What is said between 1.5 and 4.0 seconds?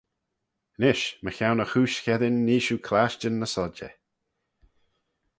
y chooish cheddin nee shiu clashtyn ny sodjey.